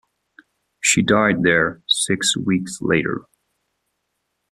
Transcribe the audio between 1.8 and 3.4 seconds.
six weeks later.